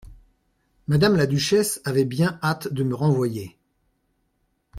[0.87, 3.55] Madame la duchesse avait bien hâte de me renvoyer.